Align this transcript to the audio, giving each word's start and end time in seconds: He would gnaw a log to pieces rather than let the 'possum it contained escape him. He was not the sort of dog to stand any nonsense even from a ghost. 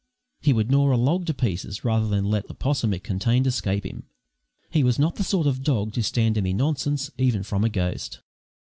He 0.39 0.51
would 0.51 0.71
gnaw 0.71 0.95
a 0.95 0.97
log 0.97 1.27
to 1.27 1.33
pieces 1.35 1.85
rather 1.85 2.07
than 2.07 2.25
let 2.25 2.47
the 2.47 2.55
'possum 2.55 2.91
it 2.91 3.03
contained 3.03 3.45
escape 3.45 3.85
him. 3.85 4.05
He 4.71 4.83
was 4.83 4.97
not 4.97 5.17
the 5.17 5.23
sort 5.23 5.45
of 5.45 5.61
dog 5.61 5.93
to 5.93 6.01
stand 6.01 6.39
any 6.39 6.53
nonsense 6.53 7.11
even 7.19 7.43
from 7.43 7.63
a 7.63 7.69
ghost. 7.69 8.21